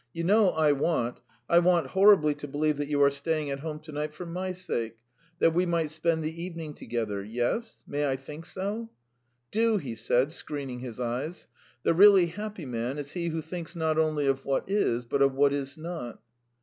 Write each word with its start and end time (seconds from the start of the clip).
You 0.13 0.23
know 0.23 0.49
I 0.49 0.71
want, 0.71 1.19
I 1.47 1.59
want 1.59 1.85
horribly 1.91 2.33
to 2.33 2.47
believe 2.47 2.77
that 2.77 2.87
you 2.87 3.03
are 3.03 3.11
staying 3.11 3.51
at 3.51 3.59
home 3.59 3.77
to 3.81 3.91
night 3.91 4.15
for 4.15 4.25
my 4.25 4.51
sake... 4.51 4.97
that 5.37 5.53
we 5.53 5.67
might 5.67 5.91
spend 5.91 6.23
the 6.23 6.43
evening 6.43 6.73
together. 6.73 7.23
Yes? 7.23 7.83
May 7.85 8.09
I 8.09 8.15
think 8.15 8.47
so?" 8.47 8.89
"Do," 9.51 9.77
he 9.77 9.93
said, 9.93 10.31
screening 10.31 10.79
his 10.79 10.99
eyes. 10.99 11.45
"The 11.83 11.93
really 11.93 12.25
happy 12.25 12.65
man 12.65 12.97
is 12.97 13.11
he 13.11 13.27
who 13.27 13.43
thinks 13.43 13.75
not 13.75 13.99
only 13.99 14.25
of 14.25 14.43
what 14.43 14.67
is, 14.67 15.05
but 15.05 15.21
of 15.21 15.35
what 15.35 15.53
is 15.53 15.77
not." 15.77 16.19